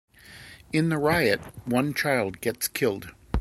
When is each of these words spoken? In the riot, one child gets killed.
In 0.73 0.89
the 0.89 0.97
riot, 0.97 1.41
one 1.65 1.93
child 1.93 2.41
gets 2.41 2.67
killed. 2.67 3.11